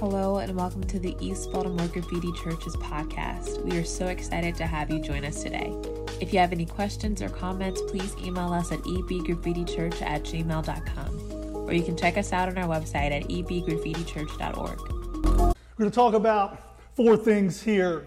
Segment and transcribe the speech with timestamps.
[0.00, 3.62] Hello, and welcome to the East Baltimore Graffiti Church's podcast.
[3.62, 5.74] We are so excited to have you join us today.
[6.22, 11.74] If you have any questions or comments, please email us at ebgraffitichurch at gmail.com, or
[11.74, 14.80] you can check us out on our website at ebgraffitichurch.org.
[14.90, 18.06] We're going to talk about four things here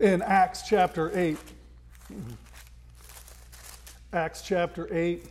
[0.00, 1.36] in Acts chapter 8.
[4.14, 5.26] Acts chapter 8,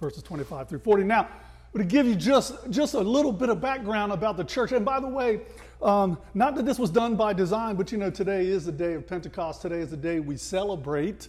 [0.00, 1.04] verses 25 through 40.
[1.04, 1.28] Now,
[1.76, 4.72] to give you just, just a little bit of background about the church.
[4.72, 5.40] And by the way,
[5.82, 8.94] um, not that this was done by design, but you know, today is the day
[8.94, 9.62] of Pentecost.
[9.62, 11.28] Today is the day we celebrate,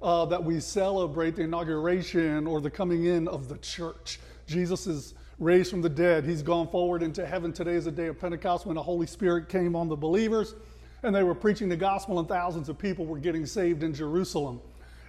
[0.00, 4.20] uh, that we celebrate the inauguration or the coming in of the church.
[4.46, 6.24] Jesus is raised from the dead.
[6.24, 7.52] He's gone forward into heaven.
[7.52, 10.54] Today is the day of Pentecost when the Holy Spirit came on the believers
[11.02, 14.60] and they were preaching the gospel, and thousands of people were getting saved in Jerusalem.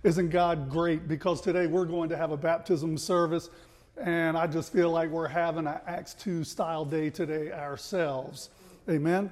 [0.04, 1.08] Isn't God great?
[1.08, 3.50] Because today we're going to have a baptism service
[4.04, 8.50] and I just feel like we're having an Acts 2 style day today ourselves.
[8.90, 9.32] Amen?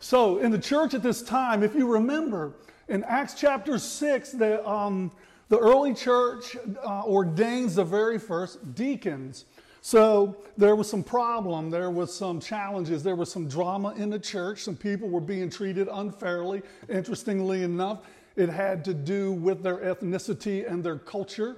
[0.00, 2.52] So, in the church at this time, if you remember,
[2.88, 5.10] in Acts chapter 6, the, um,
[5.48, 9.44] the early church uh, ordains the very first deacons.
[9.80, 14.18] So there was some problem, there was some challenges, there was some drama in the
[14.18, 14.64] church.
[14.64, 16.62] Some people were being treated unfairly.
[16.88, 18.00] Interestingly enough,
[18.36, 21.56] it had to do with their ethnicity and their culture.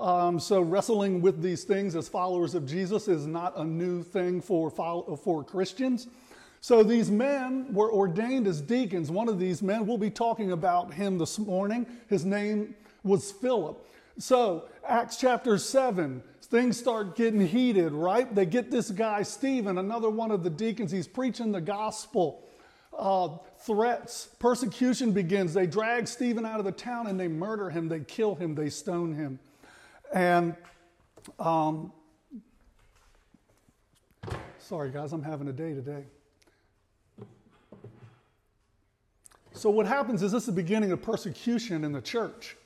[0.00, 4.40] Um, so wrestling with these things as followers of Jesus is not a new thing
[4.40, 6.08] for, for Christians.
[6.62, 9.10] So these men were ordained as deacons.
[9.10, 11.86] One of these men, we'll be talking about him this morning.
[12.08, 13.86] His name was Philip.
[14.18, 18.34] So, Acts chapter 7, things start getting heated, right?
[18.34, 20.90] They get this guy, Stephen, another one of the deacons.
[20.90, 22.46] He's preaching the gospel.
[22.98, 25.54] Uh, threats, persecution begins.
[25.54, 28.70] They drag Stephen out of the town and they murder him, they kill him, they
[28.70, 29.38] stone him.
[30.12, 30.56] And
[31.38, 31.92] um,
[34.58, 36.04] sorry, guys, I'm having a day today.
[39.52, 42.56] So, what happens is this is the beginning of persecution in the church.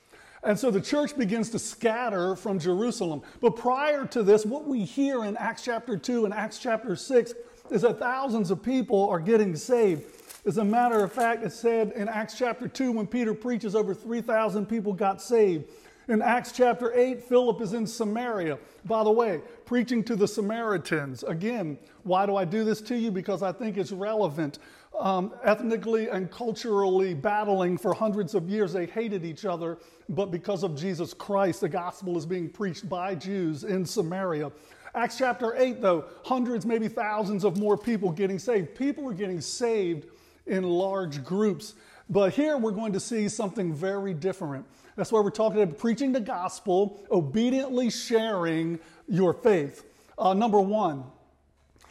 [0.45, 3.23] And so the church begins to scatter from Jerusalem.
[3.41, 7.33] But prior to this, what we hear in Acts chapter 2 and Acts chapter 6
[7.71, 10.03] is that thousands of people are getting saved.
[10.45, 13.95] As a matter of fact, it said in Acts chapter 2, when Peter preaches, over
[13.95, 15.65] 3,000 people got saved.
[16.07, 18.59] In Acts chapter 8, Philip is in Samaria.
[18.85, 21.23] By the way, preaching to the Samaritans.
[21.23, 23.09] Again, why do I do this to you?
[23.09, 24.59] Because I think it's relevant.
[24.99, 30.63] Um, ethnically and culturally battling for hundreds of years, they hated each other, but because
[30.63, 34.51] of Jesus Christ, the gospel is being preached by Jews in Samaria.
[34.93, 38.75] Acts chapter 8, though, hundreds, maybe thousands of more people getting saved.
[38.75, 40.05] People are getting saved
[40.45, 41.73] in large groups.
[42.09, 44.65] But here we're going to see something very different.
[44.95, 49.85] That's why we're talking about preaching the gospel, obediently sharing your faith.
[50.17, 51.03] Uh, number one,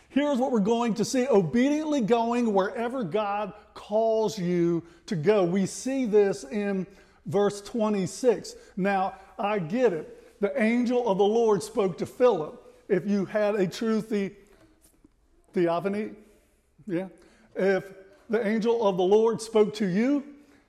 [0.08, 5.44] here's what we're going to see obediently going wherever God calls you to go.
[5.44, 6.86] We see this in
[7.26, 8.54] verse 26.
[8.76, 10.40] Now, I get it.
[10.40, 12.60] The angel of the Lord spoke to Philip.
[12.88, 14.30] If you had a true the,
[15.52, 16.10] theophany,
[16.86, 17.08] yeah,
[17.54, 17.84] if
[18.28, 20.24] the angel of the Lord spoke to you,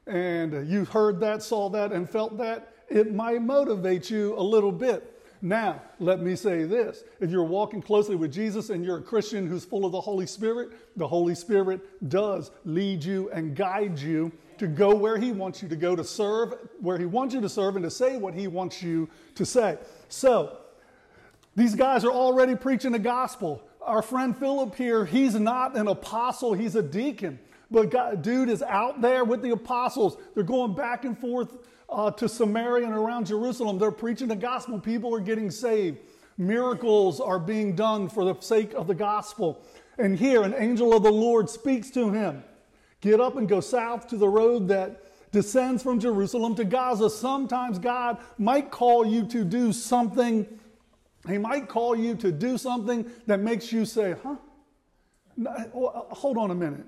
[0.08, 4.72] and you heard that, saw that, and felt that, it might motivate you a little
[4.72, 5.12] bit.
[5.42, 7.04] Now, let me say this.
[7.20, 10.26] If you're walking closely with Jesus and you're a Christian who's full of the Holy
[10.26, 15.62] Spirit, the Holy Spirit does lead you and guide you to go where He wants
[15.62, 18.34] you to go, to serve where He wants you to serve, and to say what
[18.34, 19.78] He wants you to say.
[20.10, 20.58] So,
[21.56, 23.64] these guys are already preaching the gospel.
[23.85, 27.40] Our friend Philip here, he's not an apostle, he's a deacon.
[27.69, 30.18] But God, dude is out there with the apostles.
[30.34, 31.53] They're going back and forth
[31.90, 33.78] uh, to Samaria and around Jerusalem.
[33.78, 34.79] They're preaching the gospel.
[34.79, 36.00] People are getting saved.
[36.38, 39.63] Miracles are being done for the sake of the gospel.
[39.97, 42.44] And here, an angel of the Lord speaks to him
[43.01, 47.09] Get up and go south to the road that descends from Jerusalem to Gaza.
[47.09, 50.47] Sometimes God might call you to do something.
[51.28, 54.36] He might call you to do something that makes you say, huh?
[55.45, 56.86] Uh, uh, hold on a minute.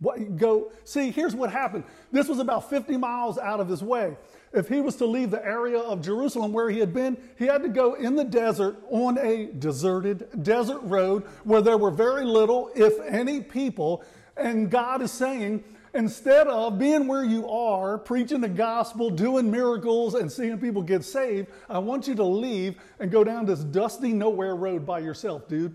[0.00, 4.16] What, go see here's what happened this was about 50 miles out of his way
[4.52, 7.64] if he was to leave the area of jerusalem where he had been he had
[7.64, 12.70] to go in the desert on a deserted desert road where there were very little
[12.76, 14.04] if any people
[14.36, 20.14] and god is saying instead of being where you are preaching the gospel doing miracles
[20.14, 24.12] and seeing people get saved i want you to leave and go down this dusty
[24.12, 25.74] nowhere road by yourself dude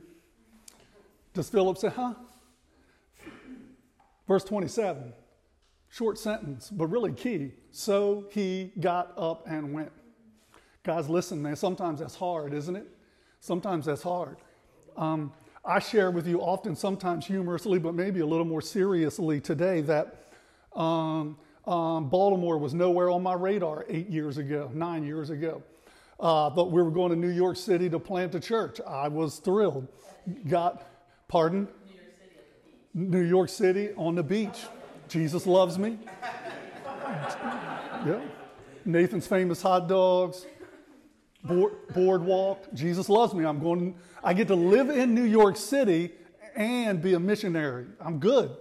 [1.33, 2.13] does philip say huh
[4.27, 5.13] Verse 27,
[5.89, 7.51] short sentence, but really key.
[7.71, 9.92] So he got up and went.
[10.83, 12.88] Guys, listen, man, sometimes that's hard, isn't it?
[13.42, 14.38] Sometimes that's hard.
[14.95, 15.33] Um,
[15.65, 20.25] I share with you often, sometimes humorously, but maybe a little more seriously today, that
[20.75, 25.63] um, um, Baltimore was nowhere on my radar eight years ago, nine years ago.
[26.19, 28.81] Uh, but we were going to New York City to plant a church.
[28.86, 29.88] I was thrilled.
[30.50, 30.86] Got,
[31.30, 31.69] pardon?
[32.94, 34.65] New York City on the beach.
[35.07, 35.98] Jesus loves me.
[38.06, 38.21] yeah.
[38.86, 40.45] Nathan's famous hot dogs,
[41.44, 42.74] board, boardwalk.
[42.74, 43.45] Jesus loves me.
[43.45, 43.95] I'm going.
[44.24, 46.12] I get to live in New York City
[46.56, 47.86] and be a missionary.
[48.00, 48.51] I'm good.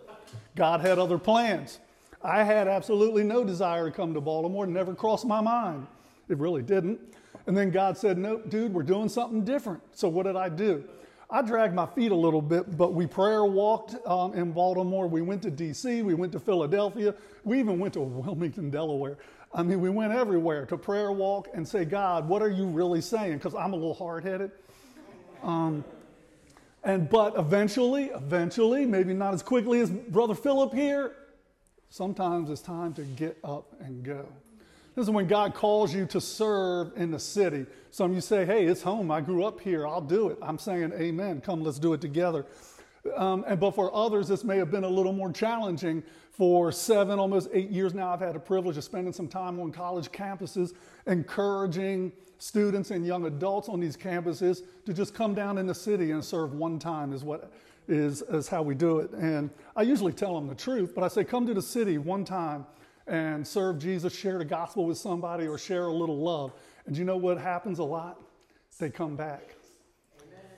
[0.57, 1.79] God had other plans.
[2.23, 4.67] I had absolutely no desire to come to Baltimore.
[4.67, 5.87] Never crossed my mind.
[6.29, 7.01] It really didn't.
[7.47, 10.85] And then God said, "Nope, dude, we're doing something different." So what did I do?
[11.33, 15.07] I dragged my feet a little bit, but we prayer walked um, in Baltimore.
[15.07, 19.17] We went to D.C., we went to Philadelphia, we even went to Wilmington, Delaware.
[19.55, 23.03] I mean, we went everywhere to prayer walk and say, God, what are you really
[23.03, 23.35] saying?
[23.35, 24.51] Because I'm a little hard headed.
[25.43, 25.85] Um,
[26.85, 31.17] and but eventually, eventually, maybe not as quickly as Brother Philip here,
[31.91, 34.27] sometimes it's time to get up and go.
[34.95, 37.67] This is when God calls you to serve in the city.
[37.91, 39.11] Some of you say, hey, it's home.
[39.11, 39.87] I grew up here.
[39.87, 40.39] I'll do it.
[40.43, 41.41] I'm saying, amen.
[41.41, 42.45] Come, let's do it together.
[43.17, 46.03] Um, and but for others, this may have been a little more challenging.
[46.33, 49.71] For seven, almost eight years now, I've had the privilege of spending some time on
[49.71, 50.73] college campuses,
[51.07, 56.13] encouraging students and young adults on these campuses to just come down in the city
[56.13, 57.53] and serve one time is what
[57.87, 59.11] is, is how we do it.
[59.13, 62.25] And I usually tell them the truth, but I say, come to the city one
[62.25, 62.65] time
[63.07, 66.53] and serve Jesus, share the gospel with somebody, or share a little love.
[66.87, 68.19] And you know what happens a lot?
[68.79, 69.55] They come back.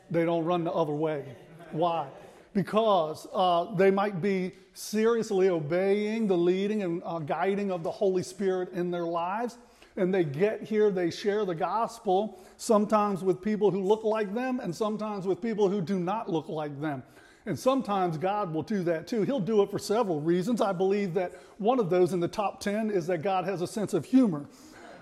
[0.08, 1.24] They don't run the other way.
[1.72, 2.06] Why?
[2.54, 8.22] Because uh, they might be seriously obeying the leading and uh, guiding of the Holy
[8.22, 9.58] Spirit in their lives.
[9.96, 14.58] And they get here, they share the gospel, sometimes with people who look like them,
[14.58, 17.02] and sometimes with people who do not look like them.
[17.46, 19.22] And sometimes God will do that too.
[19.22, 20.60] He'll do it for several reasons.
[20.60, 23.66] I believe that one of those in the top 10 is that God has a
[23.66, 24.46] sense of humor.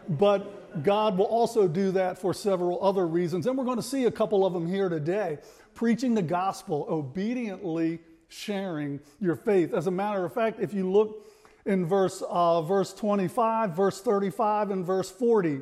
[0.09, 3.47] But God will also do that for several other reasons.
[3.47, 5.39] And we're going to see a couple of them here today.
[5.75, 9.75] Preaching the gospel, obediently sharing your faith.
[9.75, 11.27] As a matter of fact, if you look
[11.65, 15.61] in verse, uh, verse 25, verse 35, and verse 40,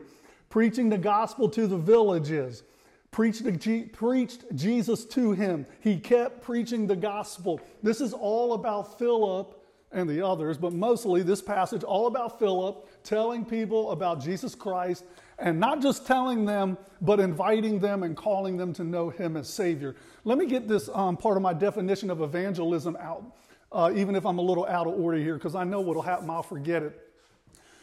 [0.49, 2.63] preaching the gospel to the villages
[3.11, 5.67] preached, preached Jesus to him.
[5.81, 7.61] He kept preaching the gospel.
[7.83, 9.57] This is all about Philip
[9.93, 15.05] and the others, but mostly this passage all about Philip telling people about Jesus Christ
[15.41, 19.49] and not just telling them, but inviting them and calling them to know him as
[19.49, 19.97] Savior.
[20.25, 23.25] Let me get this um, part of my definition of evangelism out,
[23.73, 26.29] uh, even if I'm a little out of order here, because I know what'll happen,
[26.29, 27.07] I'll forget it.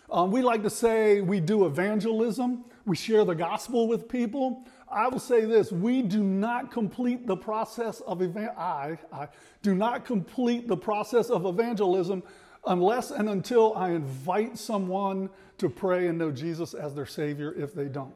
[0.09, 4.65] Um, we like to say we do evangelism, we share the gospel with people.
[4.89, 9.27] I will say this we do not complete the process of evan- I, I
[9.61, 12.23] do not complete the process of evangelism
[12.65, 17.73] unless and until I invite someone to pray and know Jesus as their Savior if
[17.73, 18.13] they don't.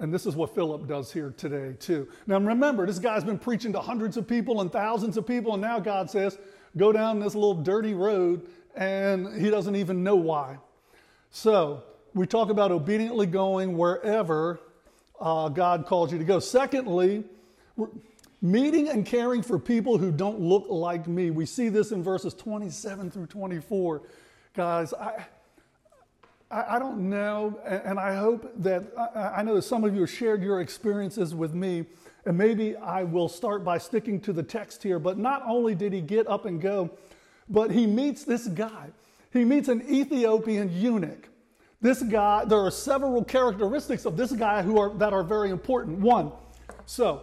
[0.00, 2.08] And this is what Philip does here today, too.
[2.26, 5.60] Now, remember, this guy's been preaching to hundreds of people and thousands of people, and
[5.60, 6.38] now God says,
[6.76, 10.56] go down this little dirty road, and he doesn't even know why.
[11.30, 11.82] So,
[12.14, 14.58] we talk about obediently going wherever
[15.20, 16.40] uh, God calls you to go.
[16.40, 17.24] Secondly,
[18.40, 21.30] meeting and caring for people who don't look like me.
[21.30, 24.02] We see this in verses 27 through 24.
[24.54, 25.26] Guys, I,
[26.50, 29.94] I, I don't know, and, and, I hope that I, I know that some of
[29.94, 31.86] you have shared your experiences with me,
[32.26, 34.98] and maybe I will start by sticking to the text here.
[34.98, 36.90] But not only did he get up and go,
[37.48, 38.88] but he meets this guy.
[39.32, 41.28] He meets an Ethiopian eunuch.
[41.80, 45.98] This guy, there are several characteristics of this guy who are, that are very important.
[45.98, 46.32] One,
[46.84, 47.22] so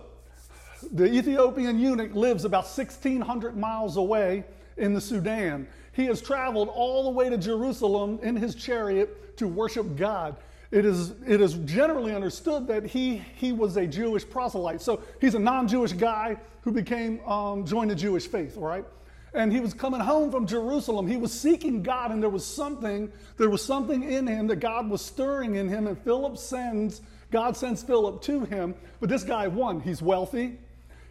[0.91, 4.46] the Ethiopian eunuch lives about 1,600 miles away
[4.77, 5.67] in the Sudan.
[5.98, 10.36] He has traveled all the way to Jerusalem in his chariot to worship God.
[10.70, 14.80] It is, it is generally understood that he, he was a Jewish proselyte.
[14.80, 18.86] So he's a non Jewish guy who became, um, joined the Jewish faith, right?
[19.34, 21.06] and he was coming home from Jerusalem.
[21.06, 24.89] He was seeking God, and there was something, there was something in him that God
[24.89, 25.86] was stirring in him.
[25.86, 28.74] And Philip sends, God sends Philip to him.
[29.00, 30.58] But this guy, one, he's wealthy.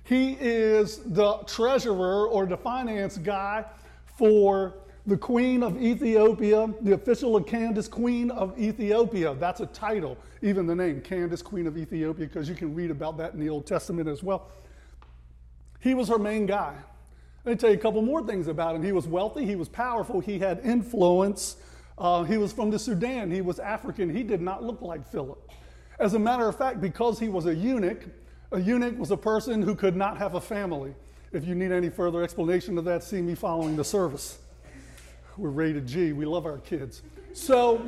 [0.03, 3.65] He is the treasurer or the finance guy
[4.17, 4.75] for
[5.07, 9.35] the Queen of Ethiopia, the official of Candace, Queen of Ethiopia.
[9.35, 13.17] That's a title, even the name, Candace, Queen of Ethiopia, because you can read about
[13.19, 14.49] that in the Old Testament as well.
[15.81, 16.75] He was her main guy.
[17.45, 18.83] Let me tell you a couple more things about him.
[18.83, 21.57] He was wealthy, he was powerful, he had influence.
[21.97, 25.51] Uh, he was from the Sudan, he was African, he did not look like Philip.
[26.01, 28.03] As a matter of fact, because he was a eunuch,
[28.53, 30.95] a eunuch was a person who could not have a family.
[31.37, 34.39] If you need any further explanation of that, see me following the service.
[35.37, 36.15] We're rated G.
[36.15, 37.03] We love our kids.
[37.35, 37.87] So,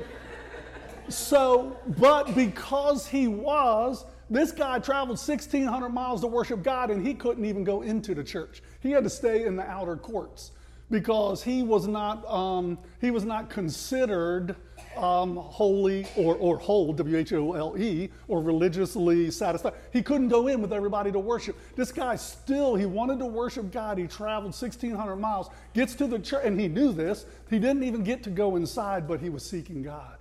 [1.08, 7.14] so, but because he was, this guy traveled 1,600 miles to worship God and he
[7.14, 8.62] couldn't even go into the church.
[8.80, 10.50] He had to stay in the outer courts
[10.90, 14.56] because he was not, um, he was not considered
[14.98, 19.74] um, holy or, or whole, W H O L E, or religiously satisfied.
[19.92, 21.56] He couldn't go in with everybody to worship.
[21.76, 23.98] This guy still, he wanted to worship God.
[23.98, 27.26] He traveled 1,600 miles, gets to the church, and he knew this.
[27.48, 30.16] He didn't even get to go inside, but he was seeking God.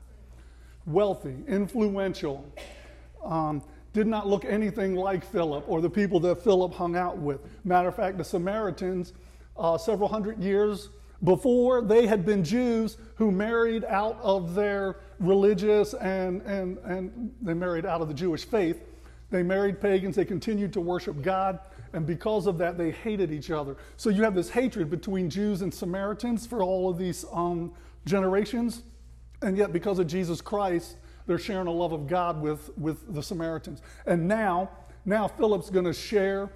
[0.85, 2.45] Wealthy, influential,
[3.23, 3.61] um,
[3.93, 7.41] did not look anything like Philip or the people that Philip hung out with.
[7.65, 9.13] Matter of fact, the Samaritans,
[9.57, 10.89] uh, several hundred years
[11.23, 17.53] before, they had been Jews who married out of their religious and, and, and they
[17.53, 18.83] married out of the Jewish faith.
[19.29, 21.59] They married pagans, they continued to worship God,
[21.91, 23.75] and because of that, they hated each other.
[23.97, 27.73] So you have this hatred between Jews and Samaritans for all of these um,
[28.05, 28.83] generations,
[29.41, 30.95] and yet because of Jesus Christ,
[31.25, 33.81] they're sharing a love of God with, with the Samaritans.
[34.05, 34.69] And now,
[35.03, 36.49] now Philip's going to share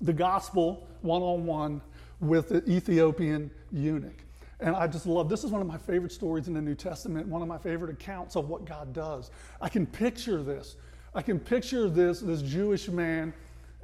[0.00, 1.80] the gospel one on one
[2.20, 4.24] with the Ethiopian eunuch.
[4.60, 7.26] And I just love this is one of my favorite stories in the New Testament,
[7.26, 9.30] one of my favorite accounts of what God does.
[9.60, 10.76] I can picture this.
[11.14, 13.32] I can picture this, this Jewish man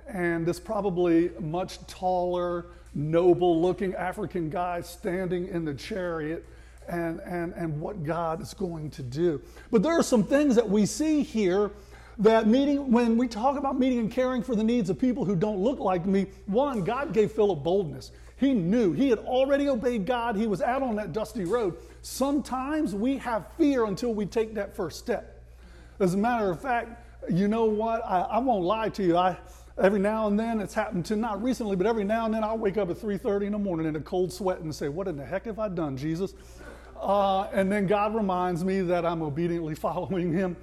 [0.07, 6.45] and this probably much taller, noble looking African guy standing in the chariot
[6.88, 9.40] and, and, and what God is going to do.
[9.71, 11.71] But there are some things that we see here
[12.19, 15.37] that meeting, when we talk about meeting and caring for the needs of people who
[15.37, 18.12] don't look like me, one, God gave Philip boldness.
[18.37, 20.37] He knew he had already obeyed God.
[20.37, 21.76] He was out on that dusty road.
[22.02, 25.43] Sometimes we have fear until we take that first step.
[26.00, 27.02] As a matter of fact,
[27.33, 28.05] you know what?
[28.05, 29.16] I, I won't lie to you.
[29.16, 29.38] I,
[29.78, 32.59] every now and then, it's happened to not recently, but every now and then I'll
[32.59, 35.16] wake up at 3.30 in the morning in a cold sweat and say, what in
[35.16, 36.35] the heck have I done, Jesus?
[37.00, 40.57] Uh, and then God reminds me that I'm obediently following Him.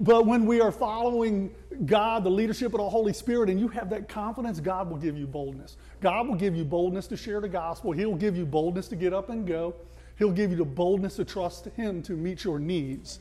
[0.00, 1.54] But when we are following
[1.86, 5.16] God, the leadership of the Holy Spirit, and you have that confidence, God will give
[5.16, 5.76] you boldness.
[6.00, 7.92] God will give you boldness to share the gospel.
[7.92, 9.74] He'll give you boldness to get up and go.
[10.18, 13.20] He'll give you the boldness to trust Him to meet your needs.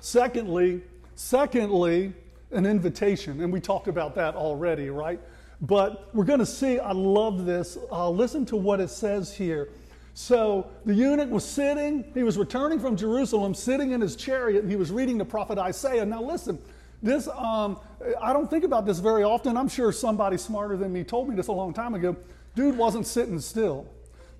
[0.00, 0.82] Secondly,
[1.14, 2.12] secondly,
[2.50, 5.20] an invitation, and we talked about that already, right?
[5.60, 7.78] But we're going to see, I love this.
[7.90, 9.68] Uh, listen to what it says here.
[10.14, 14.70] So the eunuch was sitting, he was returning from Jerusalem, sitting in his chariot, and
[14.70, 16.04] he was reading the prophet Isaiah.
[16.04, 16.58] Now, listen,
[17.02, 17.78] this, um,
[18.20, 19.56] I don't think about this very often.
[19.56, 22.14] I'm sure somebody smarter than me told me this a long time ago.
[22.54, 23.86] Dude wasn't sitting still.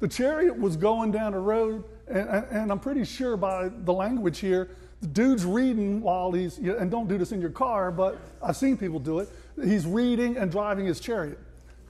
[0.01, 4.41] The chariot was going down the road, and, and I'm pretty sure by the language
[4.41, 4.69] here,
[5.01, 8.77] the dude's reading while he's, and don't do this in your car, but I've seen
[8.77, 9.29] people do it.
[9.63, 11.39] He's reading and driving his chariot.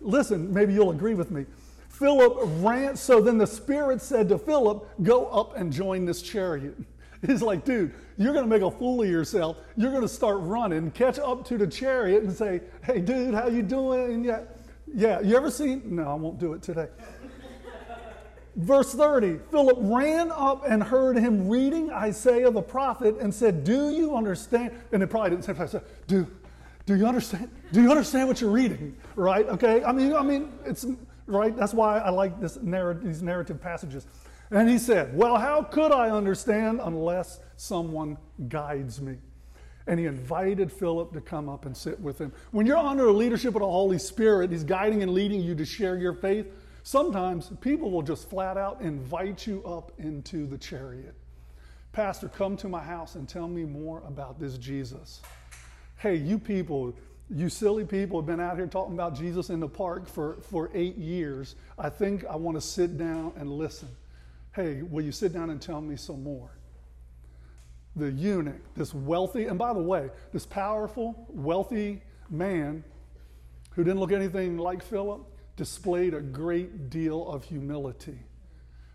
[0.00, 1.46] Listen, maybe you'll agree with me.
[1.92, 2.96] Philip ran.
[2.96, 6.76] So then the Spirit said to Philip, Go up and join this chariot.
[7.26, 9.58] He's like, Dude, you're going to make a fool of yourself.
[9.76, 13.46] You're going to start running, catch up to the chariot and say, Hey, dude, how
[13.48, 14.14] you doing?
[14.14, 14.40] And yeah,
[14.92, 15.82] yeah, you ever seen?
[15.84, 16.88] No, I won't do it today.
[18.56, 23.90] Verse 30 Philip ran up and heard him reading Isaiah the prophet and said, Do
[23.90, 24.72] you understand?
[24.92, 26.26] And it probably didn't say, Do,
[26.86, 27.50] do you understand?
[27.70, 28.96] Do you understand what you're reading?
[29.14, 29.46] Right?
[29.46, 29.84] Okay.
[29.84, 30.86] I mean, I mean, it's
[31.32, 31.56] right?
[31.56, 34.06] That's why I like this these narrative passages.
[34.50, 39.16] And he said, Well, how could I understand unless someone guides me?
[39.86, 42.32] And he invited Philip to come up and sit with him.
[42.52, 45.64] When you're under the leadership of the Holy Spirit, he's guiding and leading you to
[45.64, 46.46] share your faith.
[46.84, 51.14] Sometimes people will just flat out invite you up into the chariot.
[51.92, 55.20] Pastor, come to my house and tell me more about this Jesus.
[55.96, 56.94] Hey, you people,
[57.34, 60.70] you silly people have been out here talking about Jesus in the park for, for
[60.74, 61.56] eight years.
[61.78, 63.88] I think I want to sit down and listen.
[64.54, 66.50] Hey, will you sit down and tell me some more?
[67.96, 72.84] The eunuch, this wealthy, and by the way, this powerful, wealthy man
[73.70, 75.22] who didn't look anything like Philip
[75.56, 78.18] displayed a great deal of humility.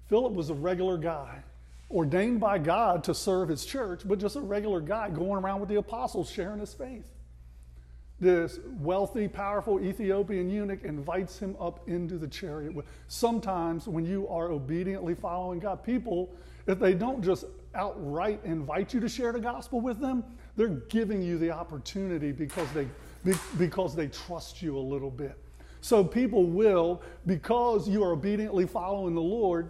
[0.09, 1.43] Philip was a regular guy,
[1.89, 5.69] ordained by God to serve his church, but just a regular guy going around with
[5.69, 7.16] the apostles sharing his faith
[8.19, 12.73] this wealthy, powerful Ethiopian eunuch invites him up into the chariot.
[13.07, 16.33] Sometimes, when you are obediently following God, people,
[16.65, 17.45] if they don't just
[17.75, 20.23] outright invite you to share the gospel with them,
[20.55, 22.87] they're giving you the opportunity because they,
[23.57, 25.37] because they trust you a little bit.
[25.81, 29.69] So, people will, because you are obediently following the Lord,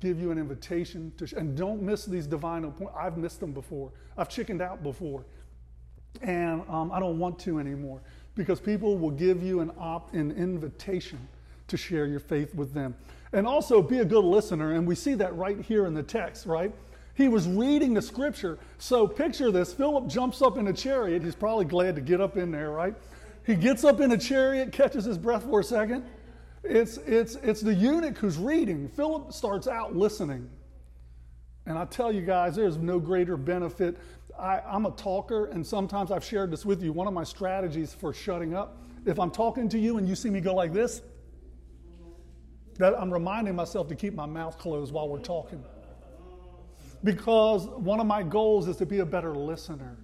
[0.00, 2.98] give you an invitation to, and don't miss these divine appointments.
[3.00, 3.92] I've missed them before.
[4.18, 5.24] I've chickened out before,
[6.22, 8.00] and um, I don't want to anymore
[8.34, 11.18] because people will give you an op, an invitation
[11.68, 12.94] to share your faith with them,
[13.32, 14.72] and also be a good listener.
[14.72, 16.72] And we see that right here in the text, right?
[17.14, 18.58] He was reading the scripture.
[18.78, 21.22] So picture this: Philip jumps up in a chariot.
[21.22, 22.94] He's probably glad to get up in there, right?
[23.44, 26.04] He gets up in a chariot, catches his breath for a second
[26.68, 28.88] it's, it's, it's the eunuch who's reading.
[28.88, 30.48] Philip starts out listening.
[31.66, 33.98] And I tell you guys, there's no greater benefit.
[34.38, 36.92] I, I'm a talker, and sometimes I've shared this with you.
[36.92, 40.30] One of my strategies for shutting up, if I'm talking to you and you see
[40.30, 41.02] me go like this,
[42.78, 45.64] that I'm reminding myself to keep my mouth closed while we're talking.
[47.04, 49.96] Because one of my goals is to be a better listener.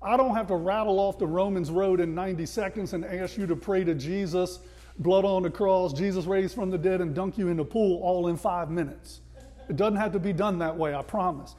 [0.00, 3.46] I don't have to rattle off the Romans road in 90 seconds and ask you
[3.46, 4.60] to pray to Jesus
[4.98, 8.00] blood on the cross, Jesus raised from the dead, and dunk you in the pool
[8.02, 9.20] all in five minutes.
[9.68, 11.54] It doesn't have to be done that way, I promise.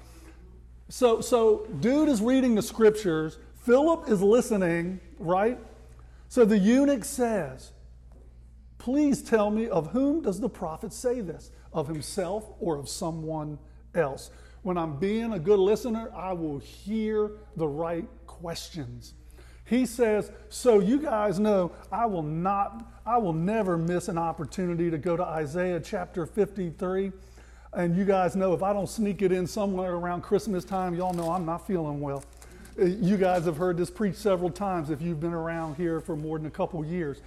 [0.89, 3.37] So, so dude is reading the scriptures.
[3.63, 5.59] Philip is listening, right?
[6.27, 7.71] So the eunuch says,
[8.79, 11.51] Please tell me, of whom does the prophet say this?
[11.73, 13.59] Of himself or of someone
[13.93, 14.31] else?
[14.63, 19.13] When I'm being a good listener, I will hear the right questions.
[19.65, 24.89] He says, So you guys know I will not, I will never miss an opportunity
[24.89, 27.11] to go to Isaiah chapter 53.
[27.73, 31.13] And you guys know if I don't sneak it in somewhere around Christmas time, y'all
[31.13, 32.23] know I'm not feeling well.
[32.79, 36.15] Uh, you guys have heard this preached several times if you've been around here for
[36.15, 37.21] more than a couple years.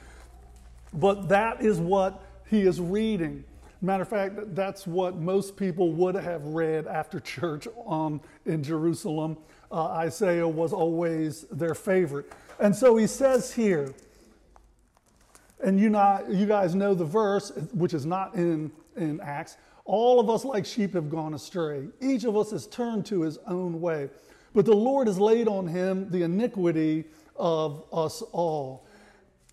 [0.95, 3.45] But that is what he is reading.
[3.81, 9.37] Matter of fact, that's what most people would have read after church um, in Jerusalem
[9.73, 12.31] uh, Isaiah was always their favorite.
[12.61, 13.93] And so he says here,
[15.65, 20.21] and you, not, you guys know the verse, which is not in, in Acts all
[20.21, 21.89] of us like sheep have gone astray.
[22.01, 24.11] Each of us has turned to his own way.
[24.55, 27.05] But the Lord has laid on him the iniquity
[27.37, 28.87] of us all.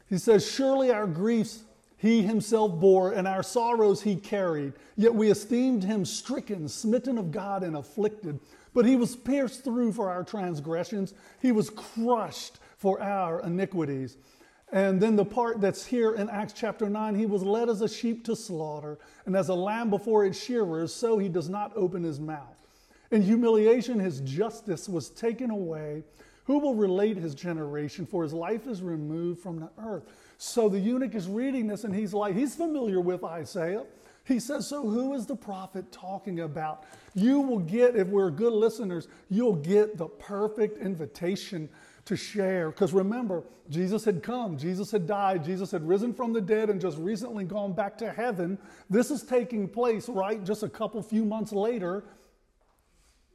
[0.10, 1.64] He says, Surely our griefs
[1.98, 4.74] he himself bore, and our sorrows he carried.
[4.96, 8.40] Yet we esteemed him stricken, smitten of God, and afflicted.
[8.74, 14.16] But he was pierced through for our transgressions, he was crushed for our iniquities.
[14.72, 17.90] And then the part that's here in Acts chapter 9, he was led as a
[17.90, 22.04] sheep to slaughter, and as a lamb before its shearers, so he does not open
[22.04, 22.56] his mouth.
[23.12, 26.04] In humiliation, his justice was taken away.
[26.44, 28.06] Who will relate his generation?
[28.06, 30.04] For his life is removed from the earth.
[30.38, 33.86] So the eunuch is reading this, and he's like, he's familiar with Isaiah.
[34.26, 36.84] He says, So who is the prophet talking about?
[37.16, 41.68] You will get, if we're good listeners, you'll get the perfect invitation
[42.10, 42.70] to share.
[42.70, 46.82] Because remember, Jesus had come, Jesus had died, Jesus had risen from the dead and
[46.82, 48.58] just recently gone back to heaven.
[48.90, 52.04] This is taking place, right, just a couple few months later,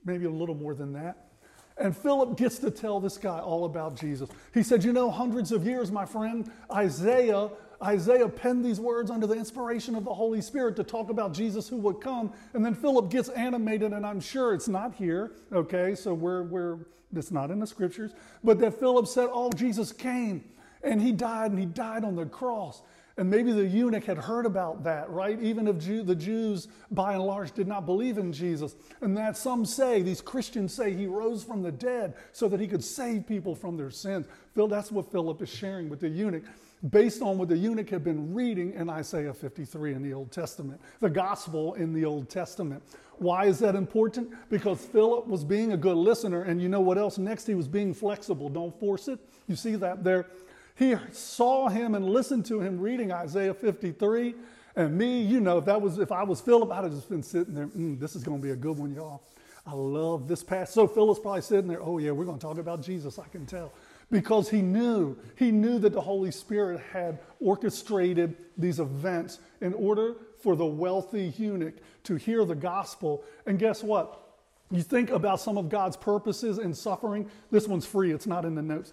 [0.05, 1.29] maybe a little more than that.
[1.77, 4.29] And Philip gets to tell this guy all about Jesus.
[4.53, 7.51] He said, You know, hundreds of years, my friend, Isaiah
[7.83, 11.69] Isaiah penned these words under the inspiration of the Holy Spirit to talk about Jesus
[11.69, 12.33] who would come.
[12.55, 15.95] And then Philip gets animated, and I'm sure it's not here, okay?
[15.95, 16.79] So we're, we're,
[17.19, 18.13] it's not in the scriptures.
[18.43, 20.45] But that Philip said, Oh, Jesus came
[20.83, 22.83] and he died, and he died on the cross.
[23.17, 25.41] And maybe the eunuch had heard about that, right?
[25.41, 28.75] Even if Jew, the Jews, by and large, did not believe in Jesus.
[29.03, 32.67] And that some say, these Christians say, he rose from the dead so that he
[32.67, 34.27] could save people from their sins.
[34.55, 36.43] Phil, that's what Philip is sharing with the eunuch
[36.91, 40.81] based on what the eunuch had been reading in Isaiah 53 in the Old Testament,
[41.01, 42.83] the gospel in the Old Testament.
[43.19, 44.31] Why is that important?
[44.51, 47.17] Because Philip was being a good listener, and you know what else?
[47.17, 48.49] Next, he was being flexible.
[48.49, 49.19] Don't force it.
[49.47, 50.27] You see that there?
[50.75, 54.35] He saw him and listened to him reading Isaiah 53.
[54.77, 57.23] And me, you know, if that was if I was Philip, I'd have just been
[57.23, 57.69] sitting there.
[57.69, 59.23] Mm, this is going to be a good one, y'all.
[59.67, 60.75] I love this passage.
[60.75, 61.81] So Philip's probably sitting there.
[61.81, 63.19] Oh yeah, we're going to talk about Jesus.
[63.21, 63.73] I can tell
[64.15, 70.15] because he knew he knew that the holy spirit had orchestrated these events in order
[70.39, 71.75] for the wealthy eunuch
[72.05, 73.25] to hear the gospel.
[73.45, 74.39] And guess what?
[74.71, 77.29] You think about some of god's purposes in suffering.
[77.51, 78.13] This one's free.
[78.13, 78.93] It's not in the notes.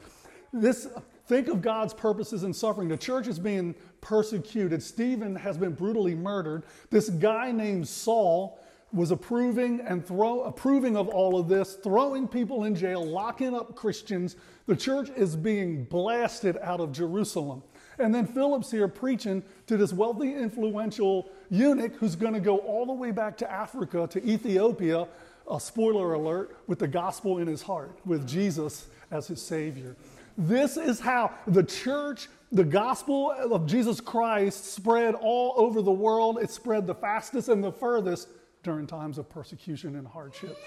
[0.51, 0.87] This
[1.27, 2.89] think of god's purposes in suffering.
[2.89, 4.81] The church is being persecuted.
[4.81, 6.63] Stephen has been brutally murdered.
[6.89, 8.59] This guy named saul
[8.93, 13.75] was approving and throw, approving of all of this, throwing people in jail, locking up
[13.75, 14.35] Christians.
[14.67, 17.63] The church is being blasted out of Jerusalem.
[17.99, 22.85] And then Philip's here preaching to this wealthy, influential eunuch who's going to go all
[22.85, 25.07] the way back to Africa, to Ethiopia,
[25.49, 29.95] a spoiler alert, with the gospel in his heart, with Jesus as his Savior.
[30.37, 36.39] This is how the church, the gospel of Jesus Christ, spread all over the world.
[36.41, 38.29] It spread the fastest and the furthest
[38.63, 40.57] during times of persecution and hardship.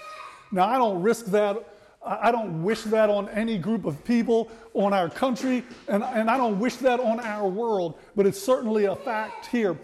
[0.51, 1.67] Now, I don't risk that.
[2.05, 6.37] I don't wish that on any group of people, on our country, and, and I
[6.37, 9.75] don't wish that on our world, but it's certainly a fact here.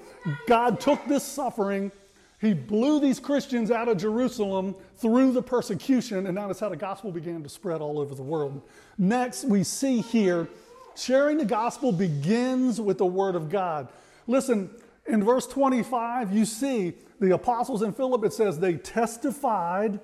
[0.45, 1.91] God took this suffering,
[2.39, 7.12] He blew these Christians out of Jerusalem through the persecution, and that's how the gospel
[7.12, 8.62] began to spread all over the world.
[9.00, 10.47] Next, we see here
[10.95, 13.88] sharing the gospel begins with the word of God.
[14.28, 14.69] Listen,
[15.08, 20.00] in verse 25, you see the apostles in Philip, it says they testified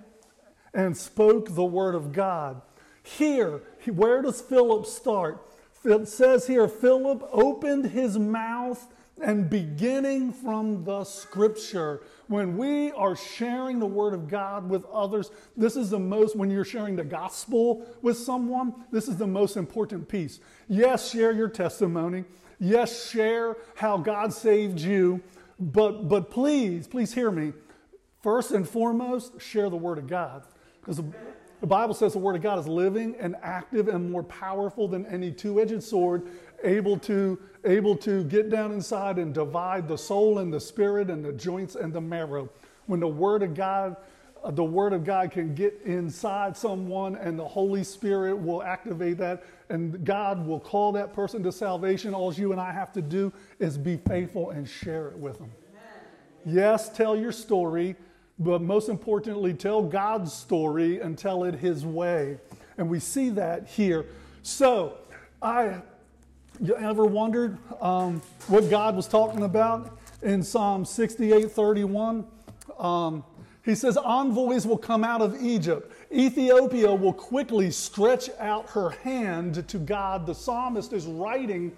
[0.74, 2.62] and spoke the word of God.
[3.04, 5.44] Here, where does Philip start?
[5.84, 8.86] It says here, Philip opened his mouth
[9.22, 12.02] and beginning from the scripture.
[12.28, 16.52] When we are sharing the word of God with others, this is the most, when
[16.52, 20.40] you're sharing the gospel with someone, this is the most important piece.
[20.68, 22.26] Yes, share your testimony.
[22.60, 25.22] Yes, share how God saved you.
[25.60, 27.54] But, but please, please hear me.
[28.22, 30.44] First and foremost, share the word of God.
[30.80, 31.02] Because
[31.60, 35.06] the Bible says the Word of God is living and active and more powerful than
[35.08, 36.28] any two edged sword,
[36.64, 41.26] able to, able to get down inside and divide the soul and the spirit and
[41.26, 42.50] the joints and the marrow.
[42.86, 43.98] When the Word of God,
[44.52, 49.44] the Word of God can get inside someone and the Holy Spirit will activate that
[49.70, 52.14] and God will call that person to salvation.
[52.14, 55.52] All you and I have to do is be faithful and share it with them.
[56.46, 57.96] Yes, tell your story
[58.40, 62.38] but most importantly, tell God's story and tell it His way.
[62.78, 64.06] And we see that here.
[64.44, 64.98] So,
[65.42, 65.82] I
[66.60, 72.26] you ever wondered um, what God was talking about in Psalm 68 31?
[72.78, 73.24] Um,
[73.68, 75.92] he says, Envoys will come out of Egypt.
[76.10, 80.26] Ethiopia will quickly stretch out her hand to God.
[80.26, 81.76] The psalmist is writing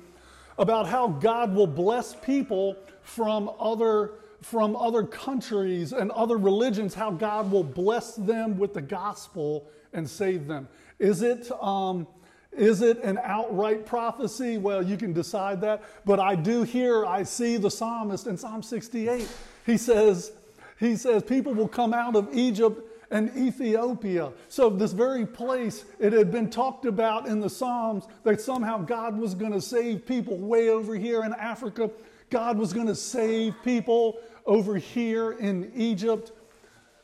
[0.60, 7.12] about how God will bless people from other from other countries and other religions how
[7.12, 10.70] God will bless them with the gospel and save them.
[10.98, 12.08] Is it, um,
[12.54, 14.58] is it an outright prophecy?
[14.58, 15.84] Well, you can decide that.
[16.06, 19.28] But I do hear, I see the psalmist in Psalm 68.
[19.66, 20.32] He says,
[20.80, 24.32] he says, people will come out of Egypt and Ethiopia.
[24.50, 29.18] So, this very place, it had been talked about in the Psalms that somehow God
[29.18, 31.90] was going to save people way over here in Africa.
[32.30, 36.32] God was going to save people over here in Egypt.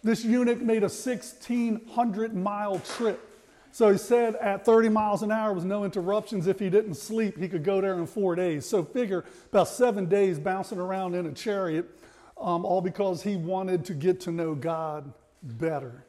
[0.03, 3.31] This eunuch made a 1,600 mile trip.
[3.71, 7.37] So he said at 30 miles an hour with no interruptions, if he didn't sleep,
[7.37, 8.65] he could go there in four days.
[8.65, 11.89] So figure about seven days bouncing around in a chariot,
[12.37, 16.05] um, all because he wanted to get to know God better.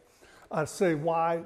[0.50, 1.44] I say why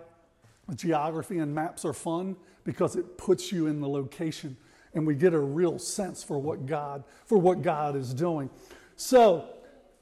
[0.74, 4.56] geography and maps are fun because it puts you in the location
[4.94, 8.50] and we get a real sense for what God for what God is doing.
[8.96, 9.48] So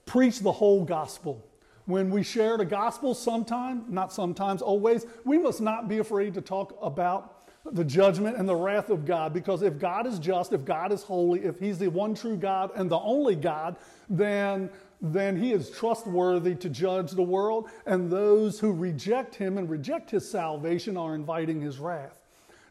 [0.07, 1.45] preach the whole gospel.
[1.85, 6.43] When we share the gospel, sometime, not sometimes, always, we must not be afraid to
[6.43, 7.38] talk about
[7.73, 11.03] the judgment and the wrath of God because if God is just, if God is
[11.03, 13.77] holy, if He's the one true God and the only God,
[14.09, 19.68] then, then He is trustworthy to judge the world, and those who reject Him and
[19.68, 22.14] reject His salvation are inviting His wrath.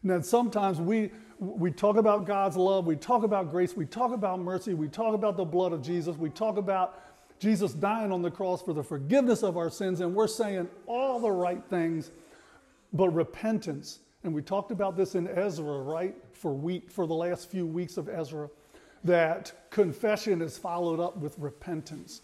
[0.02, 4.40] Now, sometimes we, we talk about God's love, we talk about grace, we talk about
[4.40, 7.02] mercy, we talk about the blood of Jesus, we talk about
[7.38, 11.20] Jesus dying on the cross for the forgiveness of our sins, and we're saying all
[11.20, 12.10] the right things,
[12.92, 14.00] but repentance.
[14.28, 16.14] And we talked about this in Ezra, right?
[16.34, 18.50] For week for the last few weeks of Ezra,
[19.02, 22.20] that confession is followed up with repentance.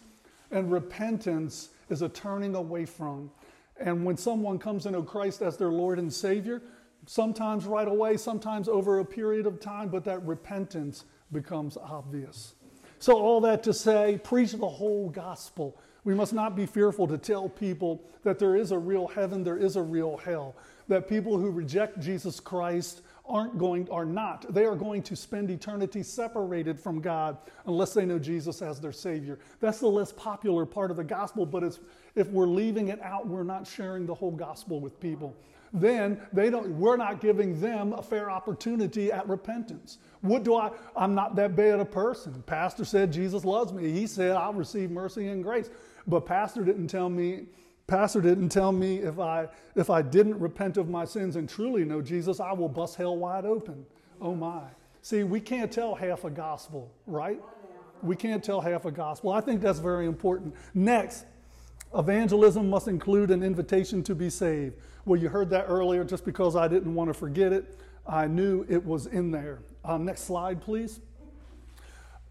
[0.51, 3.31] And repentance is a turning away from.
[3.77, 6.61] And when someone comes to know Christ as their Lord and Savior,
[7.07, 12.53] sometimes right away, sometimes over a period of time, but that repentance becomes obvious.
[12.99, 15.75] So, all that to say, preach the whole gospel.
[16.03, 19.57] We must not be fearful to tell people that there is a real heaven, there
[19.57, 20.55] is a real hell,
[20.87, 25.49] that people who reject Jesus Christ aren't going are not they are going to spend
[25.49, 30.63] eternity separated from god unless they know jesus as their savior that's the less popular
[30.63, 31.79] part of the gospel but it's
[32.13, 35.35] if we're leaving it out we're not sharing the whole gospel with people
[35.73, 40.71] then they don't we're not giving them a fair opportunity at repentance what do I?
[40.95, 42.43] I'm not that bad a person.
[42.47, 43.91] Pastor said Jesus loves me.
[43.91, 45.69] He said I'll receive mercy and grace.
[46.07, 47.45] But Pastor didn't tell me.
[47.87, 51.85] Pastor didn't tell me if I if I didn't repent of my sins and truly
[51.85, 53.85] know Jesus, I will bust hell wide open.
[54.19, 54.63] Oh my.
[55.01, 57.39] See, we can't tell half a gospel, right?
[58.01, 59.31] We can't tell half a gospel.
[59.31, 60.55] I think that's very important.
[60.73, 61.25] Next,
[61.95, 64.77] evangelism must include an invitation to be saved.
[65.05, 67.79] Well, you heard that earlier just because I didn't want to forget it.
[68.07, 69.59] I knew it was in there.
[69.83, 71.01] Um, next slide, please.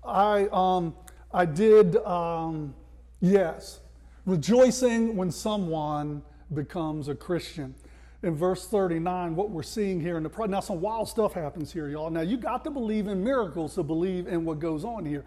[0.04, 0.94] I, um,
[1.32, 2.74] I did, um,
[3.20, 3.80] yes.
[4.26, 7.74] Rejoicing when someone becomes a Christian.
[8.22, 11.88] In verse 39, what we're seeing here in the now some wild stuff happens here,
[11.88, 12.08] y'all.
[12.08, 15.24] Now you got to believe in miracles to believe in what goes on here.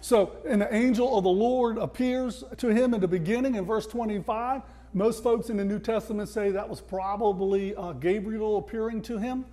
[0.00, 4.62] So, an angel of the Lord appears to him in the beginning in verse 25.
[4.94, 9.44] Most folks in the New Testament say that was probably uh, Gabriel appearing to him.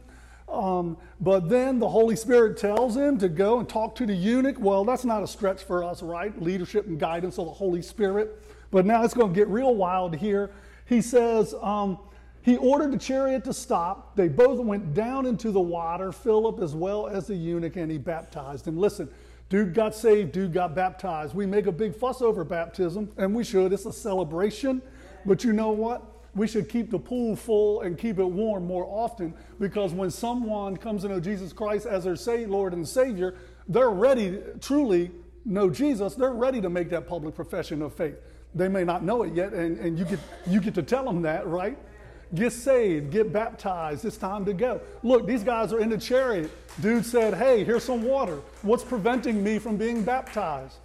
[0.52, 4.56] Um, but then the Holy Spirit tells him to go and talk to the eunuch.
[4.60, 6.40] Well, that's not a stretch for us, right?
[6.42, 8.44] Leadership and guidance of the Holy Spirit.
[8.72, 10.52] But now it's going to get real wild here.
[10.86, 12.00] He says, um,
[12.42, 14.16] he ordered the chariot to stop.
[14.16, 17.98] They both went down into the water, Philip as well as the eunuch, and he
[17.98, 18.78] baptized him.
[18.78, 19.10] Listen,
[19.50, 21.36] dude got saved, dude got baptized.
[21.36, 23.74] We make a big fuss over baptism, and we should.
[23.74, 24.82] It's a celebration.
[25.26, 26.04] But you know what?
[26.36, 30.78] We should keep the pool full and keep it warm more often because when someone
[30.78, 33.36] comes to know Jesus Christ as their Lord and Savior,
[33.68, 35.12] they're ready, truly
[35.44, 38.16] know Jesus, they're ready to make that public profession of faith.
[38.56, 41.22] They may not know it yet, and, and you, get, you get to tell them
[41.22, 41.78] that, right?
[42.34, 44.06] Get saved, get baptized.
[44.06, 44.82] It's time to go.
[45.02, 46.52] Look, these guys are in the chariot.
[46.80, 48.40] Dude said, Hey, here's some water.
[48.62, 50.78] What's preventing me from being baptized?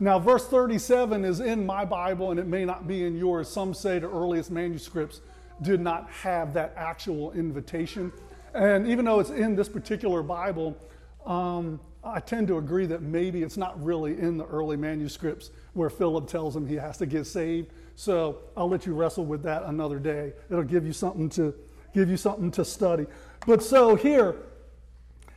[0.00, 3.48] Now, verse 37 is in my Bible and it may not be in yours.
[3.48, 5.20] Some say the earliest manuscripts
[5.60, 8.12] did not have that actual invitation.
[8.54, 10.76] And even though it's in this particular Bible,
[11.26, 15.88] um, I tend to agree that maybe it's not really in the early manuscripts where
[15.88, 17.72] Philip tells him he has to get saved.
[17.94, 20.32] So I'll let you wrestle with that another day.
[20.50, 21.54] It'll give you something to
[21.94, 23.06] give you something to study.
[23.46, 24.36] But so here,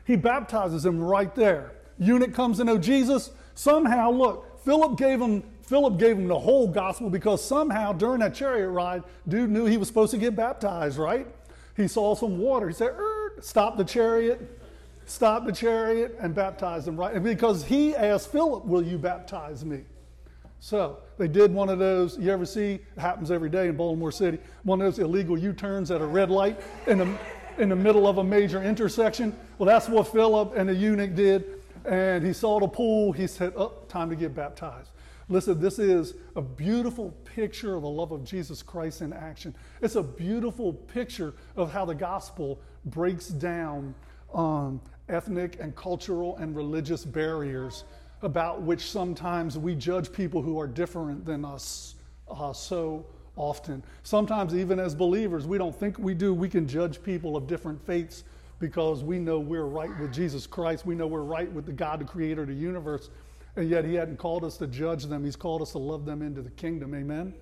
[0.06, 1.72] he baptizes him right there.
[1.98, 3.32] Eunuch comes to know Jesus.
[3.54, 8.36] Somehow, look, Philip gave him Philip gave him the whole gospel because somehow during that
[8.36, 11.26] chariot ride, dude knew he was supposed to get baptized, right?
[11.78, 12.68] He saw some water.
[12.68, 14.58] He said, er, "Stop the chariot."
[15.06, 17.22] Stop the chariot and baptize him, right?
[17.22, 19.82] Because he asked Philip, Will you baptize me?
[20.64, 24.12] So they did one of those, you ever see, it happens every day in Baltimore
[24.12, 27.18] City, one of those illegal U turns at a red light in the,
[27.58, 29.36] in the middle of a major intersection.
[29.58, 31.46] Well, that's what Philip and the eunuch did.
[31.84, 33.12] And he saw the pool.
[33.12, 34.92] He said, Oh, time to get baptized.
[35.30, 39.56] Listen, this is a beautiful picture of the love of Jesus Christ in action.
[39.82, 43.96] It's a beautiful picture of how the gospel breaks down
[44.32, 47.84] um, ethnic and cultural and religious barriers
[48.22, 51.96] about which sometimes we judge people who are different than us
[52.30, 53.06] uh, so
[53.36, 53.84] often.
[54.04, 56.34] Sometimes, even as believers, we don't think we do.
[56.34, 58.24] We can judge people of different faiths
[58.60, 60.86] because we know we're right with Jesus Christ.
[60.86, 63.10] We know we're right with the God, the creator of the universe.
[63.56, 66.22] And yet, He hadn't called us to judge them, He's called us to love them
[66.22, 66.94] into the kingdom.
[66.94, 67.34] Amen?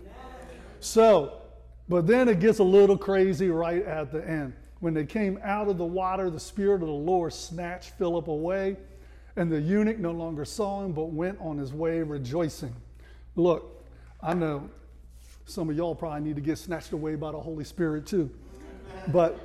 [0.80, 1.42] So,
[1.90, 4.54] but then it gets a little crazy right at the end.
[4.80, 8.78] When they came out of the water, the Spirit of the Lord snatched Philip away
[9.40, 12.76] and the eunuch no longer saw him, but went on his way rejoicing.
[13.38, 13.86] Look,
[14.22, 14.70] I know
[15.46, 18.30] some of y'all probably need to get snatched away by the Holy Spirit too.
[19.08, 19.40] But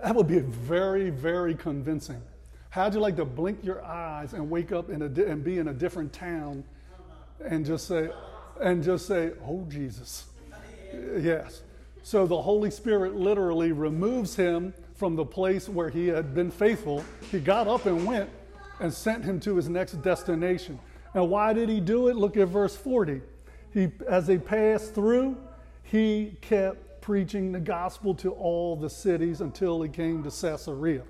[0.00, 2.22] that would be very, very convincing.
[2.68, 5.58] How'd you like to blink your eyes and wake up in a di- and be
[5.58, 6.62] in a different town
[7.44, 8.10] and just say,
[8.62, 10.26] and just say, oh, Jesus.
[11.18, 11.62] Yes.
[12.04, 17.04] So the Holy Spirit literally removes him from the place where he had been faithful.
[17.32, 18.30] He got up and went,
[18.80, 20.78] and sent him to his next destination.
[21.14, 22.16] Now, why did he do it?
[22.16, 23.20] Look at verse 40.
[23.72, 25.36] He, as they passed through,
[25.82, 31.02] he kept preaching the gospel to all the cities until he came to Caesarea.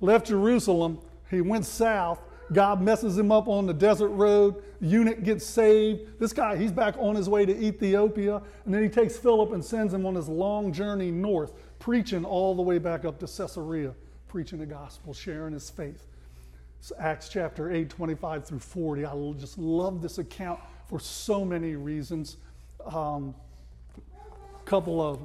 [0.00, 0.98] Left Jerusalem,
[1.30, 2.20] he went south.
[2.52, 4.62] God messes him up on the desert road.
[4.80, 6.18] Eunuch gets saved.
[6.18, 8.40] This guy, he's back on his way to Ethiopia.
[8.64, 12.54] And then he takes Philip and sends him on his long journey north, preaching all
[12.54, 13.92] the way back up to Caesarea,
[14.28, 16.06] preaching the gospel, sharing his faith.
[16.98, 19.04] Acts chapter 8, 25 through 40.
[19.04, 22.36] I just love this account for so many reasons.
[22.86, 23.34] Um,
[24.64, 25.20] couple of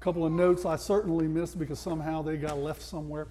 [0.00, 3.26] couple of notes I certainly missed because somehow they got left somewhere.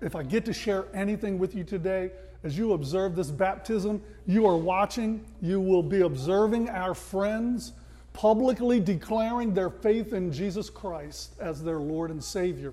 [0.00, 2.10] If I get to share anything with you today,
[2.42, 7.72] as you observe this baptism, you are watching, you will be observing our friends
[8.12, 12.72] publicly declaring their faith in Jesus Christ as their Lord and Savior.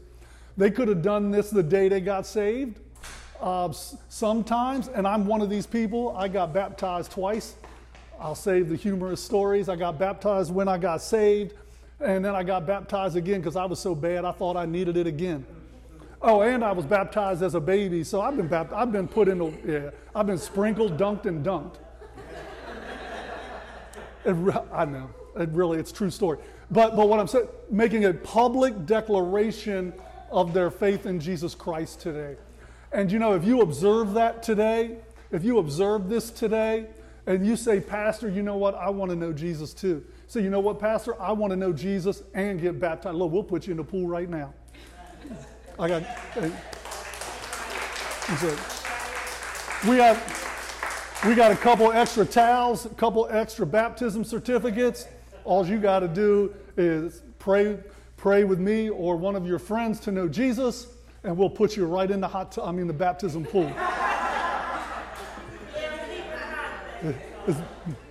[0.58, 2.80] They could have done this the day they got saved.
[3.40, 3.72] Uh,
[4.10, 7.56] sometimes, and I'm one of these people, I got baptized twice.
[8.20, 9.70] I'll save the humorous stories.
[9.70, 11.54] I got baptized when I got saved,
[12.00, 14.98] and then I got baptized again because I was so bad I thought I needed
[14.98, 15.46] it again.
[16.20, 19.28] Oh, and I was baptized as a baby, so I've been bapt- I've been put
[19.28, 21.76] in the yeah, I've been sprinkled, dunked, and dunked.
[24.26, 24.36] it,
[24.74, 26.40] I know, it really, it's true story.
[26.72, 29.94] But but what I'm saying, making a public declaration
[30.30, 32.36] of their faith in Jesus Christ today.
[32.92, 34.98] And you know, if you observe that today,
[35.32, 36.88] if you observe this today,
[37.28, 38.74] and you say, Pastor, you know what?
[38.76, 40.04] I want to know Jesus too.
[40.28, 41.22] So, you know what, Pastor?
[41.22, 43.18] I want to know Jesus and get baptized.
[43.18, 44.54] Look, we'll put you in the pool right now.
[45.78, 46.04] I got.
[48.40, 48.58] So
[49.90, 50.18] we have
[51.26, 55.08] we got a couple extra towels, a couple extra baptism certificates.
[55.44, 57.78] All you got to do is pray
[58.18, 60.88] pray with me or one of your friends to know Jesus,
[61.24, 62.52] and we'll put you right in the hot.
[62.52, 63.72] T- I mean the baptism pool.